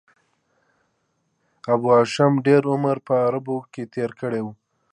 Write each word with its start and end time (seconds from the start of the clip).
ابو 1.73 1.89
محمد 1.89 2.01
هاشم 2.01 2.33
ډېر 2.45 2.63
عمر 2.73 2.97
په 3.07 3.13
عربو 3.25 3.57
کښي 3.71 3.83
تېر 3.93 4.11
کړی 4.21 4.41
وو. 4.43 4.51